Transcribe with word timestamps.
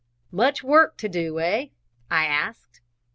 "Much 0.31 0.63
work 0.63 0.97
to 0.97 1.07
do, 1.07 1.39
eh?" 1.39 1.67
I 2.09 2.25
asked. 2.25 2.81